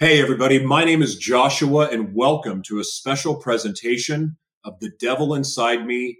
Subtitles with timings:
[0.00, 5.34] Hey, everybody, my name is Joshua, and welcome to a special presentation of The Devil
[5.34, 6.18] Inside Me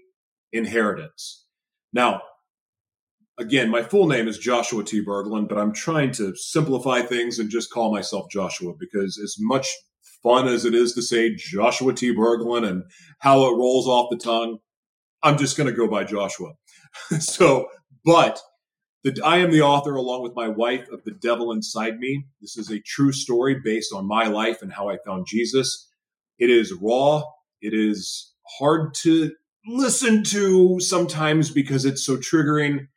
[0.52, 1.46] Inheritance.
[1.92, 2.22] Now,
[3.38, 5.00] again, my full name is Joshua T.
[5.04, 9.68] Berglan, but I'm trying to simplify things and just call myself Joshua because as much
[10.24, 12.12] fun as it is to say Joshua T.
[12.12, 12.82] Berglan and
[13.20, 14.58] how it rolls off the tongue,
[15.22, 16.54] I'm just going to go by Joshua.
[17.20, 17.68] so,
[18.04, 18.40] but
[19.14, 22.26] the, I am the author, along with my wife, of The Devil Inside Me.
[22.40, 25.88] This is a true story based on my life and how I found Jesus.
[26.38, 27.22] It is raw.
[27.60, 29.32] It is hard to
[29.66, 32.88] listen to sometimes because it's so triggering.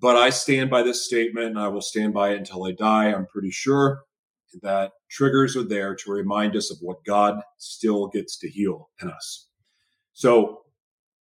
[0.00, 3.12] But I stand by this statement and I will stand by it until I die.
[3.12, 4.02] I'm pretty sure
[4.62, 9.10] that triggers are there to remind us of what God still gets to heal in
[9.10, 9.48] us.
[10.12, 10.58] So,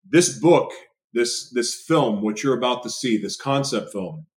[0.10, 0.72] this book
[1.14, 4.28] this this film, what you're about to see, this concept film,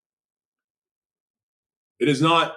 [1.98, 2.54] it is not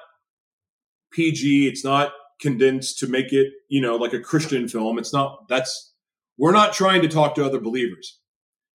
[1.12, 1.68] PG.
[1.68, 4.98] It's not condensed to make it, you know, like a Christian film.
[4.98, 5.48] It's not.
[5.50, 5.94] That's
[6.38, 8.20] we're not trying to talk to other believers.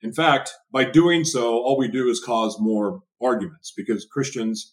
[0.02, 4.72] In fact, by doing so, all we do is cause more arguments because Christians,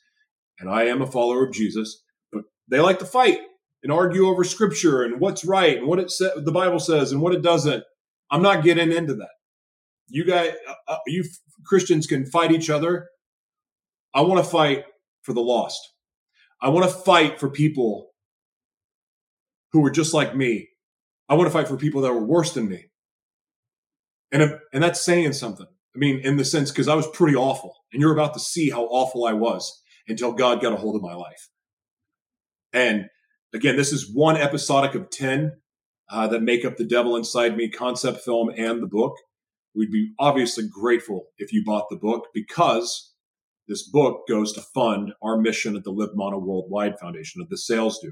[0.60, 3.40] and I am a follower of Jesus, but they like to fight
[3.84, 7.22] and argue over scripture and what's right and what it sa- the Bible says and
[7.22, 7.84] what it doesn't.
[8.32, 9.37] I'm not getting into that
[10.10, 11.24] you guys, uh, uh, you
[11.66, 13.10] Christians can fight each other.
[14.14, 14.86] I want to fight
[15.24, 15.80] for the lost.
[16.62, 18.12] I want to fight for people
[19.72, 20.70] who were just like me.
[21.30, 22.86] I want to fight for people that were worse than me.
[24.32, 25.68] And, and that's saying something.
[25.96, 27.76] I mean, in the sense, because I was pretty awful.
[27.92, 31.02] And you're about to see how awful I was until God got a hold of
[31.02, 31.50] my life.
[32.74, 33.08] And
[33.54, 35.52] again, this is one episodic of 10
[36.10, 39.14] uh, that make up the Devil Inside Me concept film and the book.
[39.78, 43.14] We'd be obviously grateful if you bought the book because
[43.68, 47.58] this book goes to fund our mission at the Live Mono Worldwide Foundation, of the
[47.58, 48.08] sales do.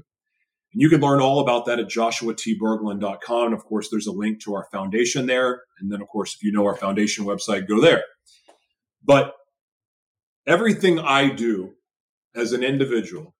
[0.72, 3.46] And you can learn all about that at joshuatberglan.com.
[3.46, 5.62] And of course, there's a link to our foundation there.
[5.80, 8.04] And then, of course, if you know our foundation website, go there.
[9.04, 9.32] But
[10.46, 11.74] everything I do
[12.34, 13.34] as an individual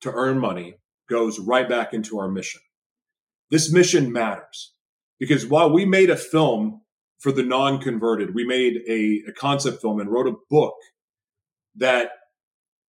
[0.00, 2.60] to earn money goes right back into our mission.
[3.50, 4.72] This mission matters
[5.20, 6.82] because while we made a film
[7.18, 8.34] for the non-converted.
[8.34, 10.74] We made a, a concept film and wrote a book
[11.76, 12.10] that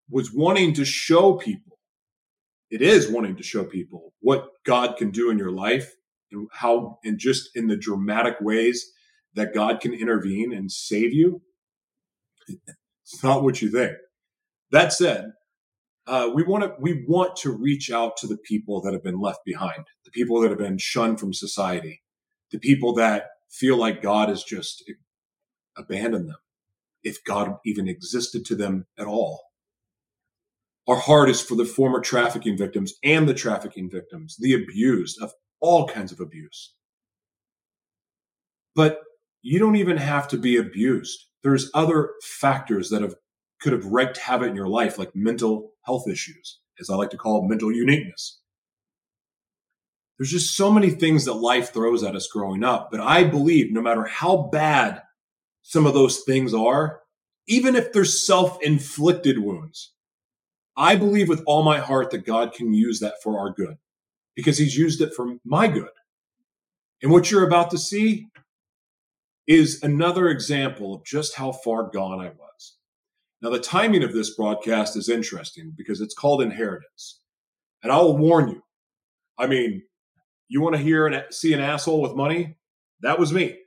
[0.10, 1.80] was wanting to show people.
[2.70, 5.94] It is wanting to show people what God can do in your life
[6.32, 8.92] and how, and just in the dramatic ways
[9.36, 11.42] that God can intervene and save you.
[12.48, 13.94] It's not what you think.
[14.72, 15.32] That said,
[16.08, 19.20] uh, we want to we want to reach out to the people that have been
[19.20, 22.02] left behind, the people that have been shunned from society,
[22.52, 24.90] the people that feel like God has just
[25.78, 26.38] abandoned them,
[27.04, 29.44] if God even existed to them at all.
[30.88, 35.34] Our heart is for the former trafficking victims and the trafficking victims, the abused of
[35.60, 36.74] all kinds of abuse.
[38.76, 39.00] But
[39.42, 41.26] you don't even have to be abused.
[41.44, 43.16] There's other factors that have
[43.60, 47.18] could have wreaked havoc in your life, like mental health issues, as I like to
[47.18, 48.40] call mental uniqueness
[50.18, 52.90] there's just so many things that life throws at us growing up.
[52.92, 55.02] But I believe no matter how bad
[55.62, 57.02] some of those things are,
[57.48, 59.94] even if they're self inflicted wounds,
[60.76, 63.78] I believe with all my heart that God can use that for our good
[64.36, 65.90] because he's used it for my good.
[67.02, 68.28] And what you're about to see
[69.46, 72.78] is another example of just how far gone I was.
[73.42, 77.22] Now, the timing of this broadcast is interesting because it's called Inheritance.
[77.84, 78.64] And I will warn you,
[79.38, 79.84] I mean,
[80.48, 82.56] you want to hear and see an asshole with money?
[83.02, 83.58] That was me.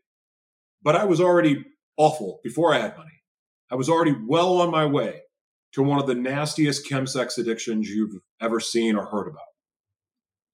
[0.83, 1.65] But I was already
[1.97, 3.11] awful before I had money.
[3.71, 5.21] I was already well on my way
[5.73, 9.43] to one of the nastiest chemsex addictions you've ever seen or heard about.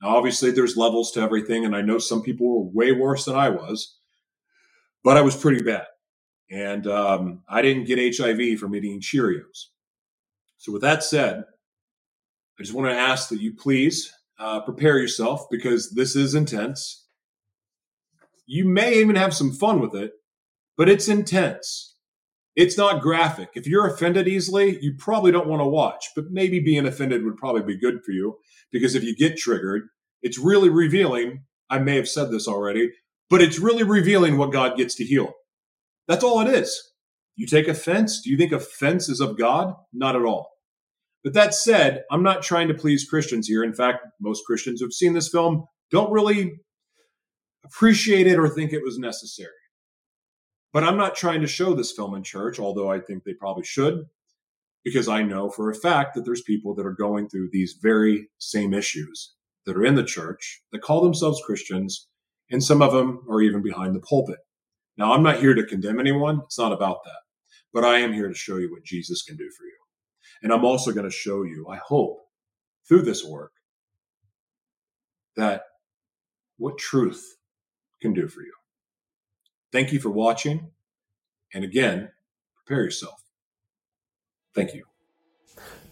[0.03, 3.37] Now, obviously, there's levels to everything, and I know some people were way worse than
[3.37, 3.97] I was,
[5.03, 5.87] but I was pretty bad.
[6.51, 9.69] And um, I didn't get HIV from eating Cheerios.
[10.59, 11.45] So, with that said,
[12.59, 17.07] I just want to ask that you please uh, prepare yourself because this is intense.
[18.47, 20.13] You may even have some fun with it,
[20.77, 21.95] but it's intense.
[22.55, 23.51] It's not graphic.
[23.55, 27.37] If you're offended easily, you probably don't want to watch, but maybe being offended would
[27.37, 28.39] probably be good for you
[28.73, 29.89] because if you get triggered,
[30.23, 31.45] it's really revealing.
[31.69, 32.93] I may have said this already,
[33.29, 35.35] but it's really revealing what God gets to heal.
[36.09, 36.93] That's all it is.
[37.35, 38.23] You take offense.
[38.23, 39.75] Do you think offense is of God?
[39.93, 40.49] Not at all.
[41.27, 43.65] But that said, I'm not trying to please Christians here.
[43.65, 46.61] In fact, most Christians who've seen this film don't really
[47.65, 49.51] appreciate it or think it was necessary.
[50.73, 53.65] But I'm not trying to show this film in church, although I think they probably
[53.65, 54.05] should,
[54.85, 58.29] because I know for a fact that there's people that are going through these very
[58.39, 59.35] same issues
[59.65, 62.07] that are in the church that call themselves Christians,
[62.53, 64.39] and some of them are even behind the pulpit.
[64.97, 66.43] Now, I'm not here to condemn anyone.
[66.45, 67.19] It's not about that.
[67.75, 69.86] But I am here to show you what Jesus can do for you.
[70.43, 72.19] And I'm also going to show you, I hope,
[72.89, 73.53] through this work,
[75.37, 75.63] that
[76.59, 77.37] what truth
[78.01, 78.53] can do for you.
[79.73, 80.71] Thank you for watching.
[81.53, 82.11] And again,
[82.55, 83.23] prepare yourself.
[84.55, 84.85] Thank you.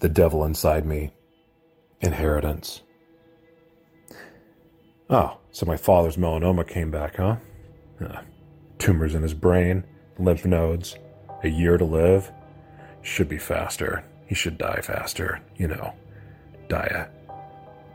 [0.00, 1.12] The devil inside me.
[2.00, 2.82] Inheritance.
[5.10, 7.36] Oh, so my father's melanoma came back, huh?
[8.00, 8.22] Uh,
[8.78, 9.84] tumors in his brain,
[10.18, 10.96] lymph nodes,
[11.42, 12.32] a year to live.
[13.02, 14.04] Should be faster.
[14.26, 15.94] He should die faster, you know.
[16.68, 17.08] Die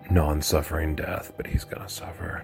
[0.09, 2.43] a non suffering death, but he's gonna suffer.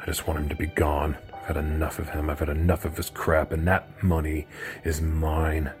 [0.00, 1.16] I just want him to be gone.
[1.32, 2.30] I've had enough of him.
[2.30, 4.46] I've had enough of his crap, and that money
[4.84, 5.72] is mine.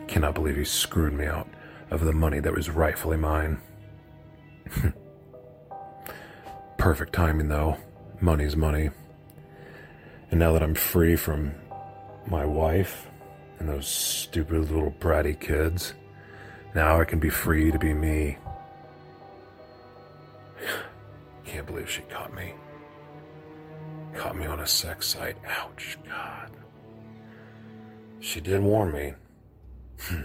[0.00, 1.48] I cannot believe he screwed me out
[1.90, 3.60] of the money that was rightfully mine.
[6.78, 7.76] Perfect timing, though.
[8.20, 8.90] Money's money.
[10.30, 11.54] And now that I'm free from
[12.26, 13.06] my wife
[13.58, 15.94] and those stupid little bratty kids.
[16.74, 18.38] Now I can be free to be me.
[21.44, 22.54] Can't believe she caught me.
[24.14, 25.36] Caught me on a sex site.
[25.46, 26.50] Ouch, God.
[28.20, 29.14] She did warn me.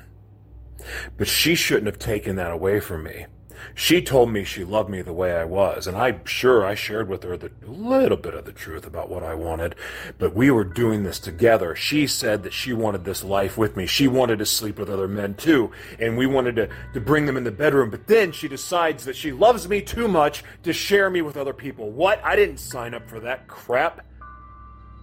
[1.15, 3.27] But she shouldn't have taken that away from me.
[3.75, 7.07] She told me she loved me the way I was, and I'm sure I shared
[7.07, 9.75] with her the little bit of the truth about what I wanted,
[10.17, 11.75] but we were doing this together.
[11.75, 13.85] She said that she wanted this life with me.
[13.85, 17.37] She wanted to sleep with other men too, and we wanted to, to bring them
[17.37, 21.09] in the bedroom, but then she decides that she loves me too much to share
[21.09, 21.89] me with other people.
[21.89, 22.23] What?
[22.23, 24.05] I didn't sign up for that crap.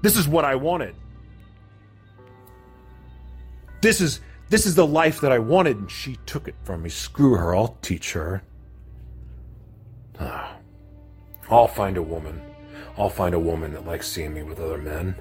[0.03, 0.95] This is what I wanted.
[3.81, 4.21] This is
[4.51, 6.89] this is the life that I wanted, and she took it from me.
[6.89, 8.43] Screw her, I'll teach her.
[10.21, 10.57] Ah,
[11.51, 12.41] I'll find a woman.
[12.97, 15.15] I'll find a woman that likes seeing me with other men.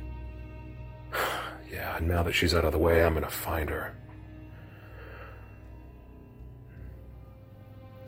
[1.71, 3.95] yeah, and now that she's out of the way, I'm gonna find her.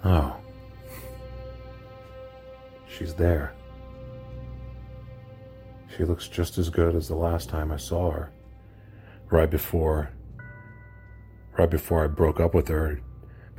[0.03, 0.35] Oh.
[2.87, 3.53] She's there.
[5.95, 8.31] She looks just as good as the last time I saw her.
[9.29, 10.09] Right before.
[11.57, 13.01] Right before I broke up with her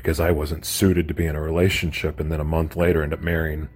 [0.01, 3.13] because I wasn't suited to be in a relationship and then a month later end
[3.13, 3.69] up marrying,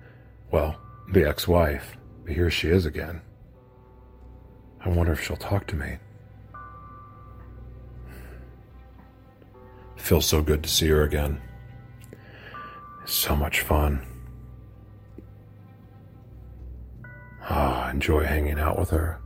[0.51, 0.81] well,
[1.13, 1.99] the ex wife.
[2.25, 3.21] But here she is again.
[4.81, 5.99] I wonder if she'll talk to me.
[9.97, 11.43] It feels so good to see her again.
[13.03, 14.01] It's so much fun.
[17.51, 19.21] Oh, I enjoy hanging out with her.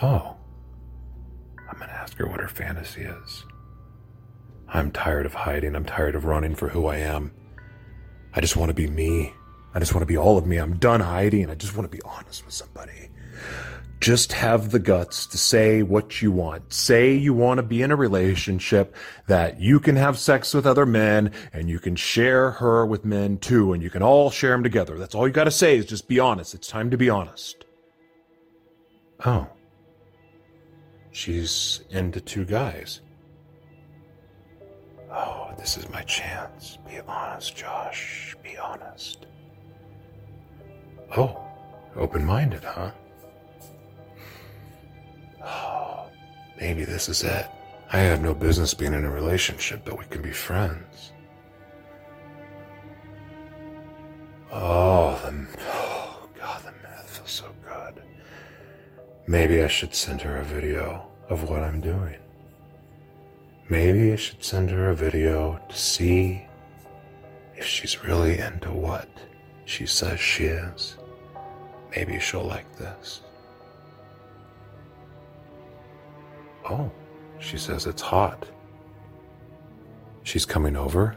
[0.00, 0.36] Oh,
[1.68, 3.44] I'm going to ask her what her fantasy is.
[4.68, 5.74] I'm tired of hiding.
[5.74, 7.32] I'm tired of running for who I am.
[8.34, 9.32] I just want to be me.
[9.74, 10.56] I just want to be all of me.
[10.56, 11.50] I'm done hiding.
[11.50, 13.10] I just want to be honest with somebody.
[14.00, 16.72] Just have the guts to say what you want.
[16.72, 18.94] Say you want to be in a relationship
[19.26, 23.38] that you can have sex with other men and you can share her with men
[23.38, 24.98] too and you can all share them together.
[24.98, 26.54] That's all you got to say is just be honest.
[26.54, 27.64] It's time to be honest.
[29.24, 29.48] Oh.
[31.10, 33.00] She's into two guys.
[35.10, 36.78] Oh, this is my chance.
[36.88, 38.36] Be honest, Josh.
[38.42, 39.26] Be honest.
[41.16, 41.40] Oh,
[41.96, 42.90] open minded, huh?
[45.42, 46.06] Oh,
[46.60, 47.46] maybe this is it.
[47.90, 51.12] I have no business being in a relationship, but we can be friends.
[54.52, 55.48] Oh, the.
[55.60, 58.02] Oh, God, the math feels so good.
[59.26, 62.16] Maybe I should send her a video of what I'm doing.
[63.70, 66.46] Maybe I should send her a video to see
[67.54, 69.08] if she's really into what
[69.66, 70.96] she says she is.
[71.94, 73.20] Maybe she'll like this.
[76.64, 76.90] Oh,
[77.38, 78.46] she says it's hot.
[80.22, 81.14] She's coming over?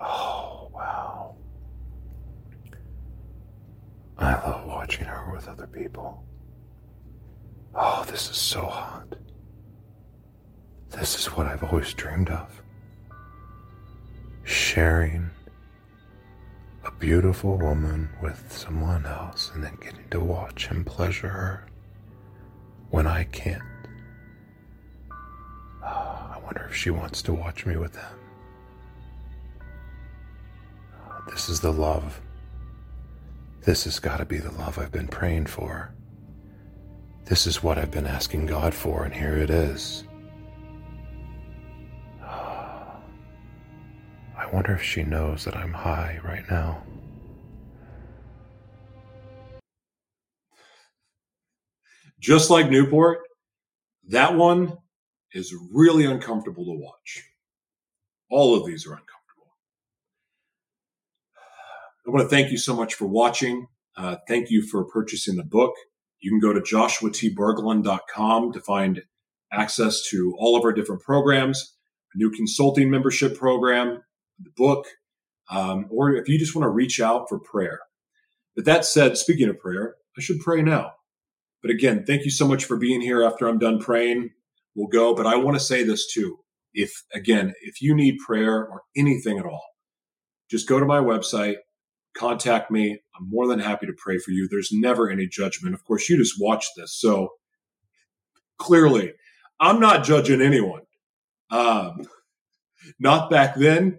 [0.00, 1.34] Oh, wow.
[4.18, 6.24] I love watching her with other people.
[7.74, 9.14] Oh, this is so hot.
[10.90, 12.62] This is what I've always dreamed of.
[14.44, 15.30] Sharing
[16.84, 21.66] a beautiful woman with someone else and then getting to watch him pleasure her
[22.90, 23.62] when I can't.
[25.82, 28.18] Oh, I wonder if she wants to watch me with them.
[31.28, 32.20] This is the love.
[33.60, 35.92] This has got to be the love I've been praying for.
[37.26, 40.04] This is what I've been asking God for, and here it is.
[44.52, 46.82] Wonder if she knows that I'm high right now.
[52.18, 53.18] Just like Newport,
[54.08, 54.76] that one
[55.32, 57.24] is really uncomfortable to watch.
[58.30, 59.52] All of these are uncomfortable.
[62.06, 63.66] I want to thank you so much for watching.
[63.96, 65.74] Uh, thank you for purchasing the book.
[66.20, 69.02] You can go to joshuatberglan.com to find
[69.52, 71.76] access to all of our different programs,
[72.14, 74.02] a new consulting membership program,
[74.38, 74.86] the book,
[75.50, 77.80] um, or if you just want to reach out for prayer.
[78.54, 80.92] But that said, speaking of prayer, I should pray now.
[81.62, 83.22] But again, thank you so much for being here.
[83.22, 84.30] After I'm done praying,
[84.74, 85.14] we'll go.
[85.14, 86.38] But I want to say this too.
[86.72, 89.64] If, again, if you need prayer or anything at all,
[90.50, 91.56] just go to my website,
[92.16, 93.00] contact me.
[93.18, 94.48] I'm more than happy to pray for you.
[94.48, 95.74] There's never any judgment.
[95.74, 96.94] Of course, you just watch this.
[96.98, 97.30] So
[98.58, 99.12] clearly,
[99.60, 100.82] I'm not judging anyone.
[101.50, 102.06] Um,
[102.98, 103.98] not back then,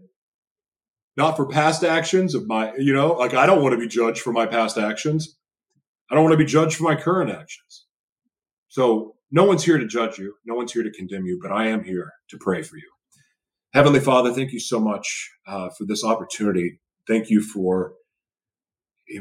[1.19, 4.21] not for past actions of my, you know, like I don't want to be judged
[4.21, 5.37] for my past actions.
[6.09, 7.85] I don't want to be judged for my current actions.
[8.69, 10.33] So no one's here to judge you.
[10.45, 12.89] No one's here to condemn you, but I am here to pray for you.
[13.73, 16.79] Heavenly Father, thank you so much uh, for this opportunity.
[17.05, 17.93] Thank you for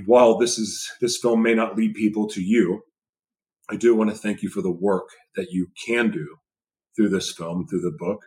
[0.07, 2.83] while this is this film may not lead people to you,
[3.69, 6.37] I do want to thank you for the work that you can do
[6.95, 8.21] through this film, through the book,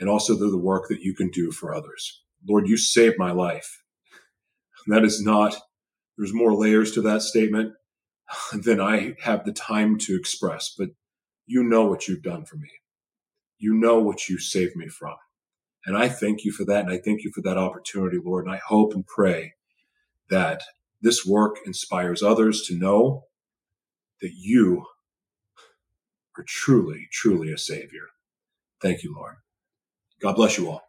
[0.00, 2.23] and also through the work that you can do for others.
[2.48, 3.82] Lord, you saved my life.
[4.86, 5.56] That is not,
[6.18, 7.72] there's more layers to that statement
[8.52, 10.90] than I have the time to express, but
[11.46, 12.70] you know what you've done for me.
[13.58, 15.16] You know what you saved me from.
[15.86, 16.84] And I thank you for that.
[16.84, 18.46] And I thank you for that opportunity, Lord.
[18.46, 19.54] And I hope and pray
[20.30, 20.62] that
[21.02, 23.24] this work inspires others to know
[24.22, 24.84] that you
[26.38, 28.08] are truly, truly a Savior.
[28.80, 29.36] Thank you, Lord.
[30.20, 30.83] God bless you all.